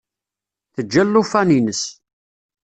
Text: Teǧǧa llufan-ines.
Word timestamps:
Teǧǧa 0.73 1.03
llufan-ines. 1.05 1.81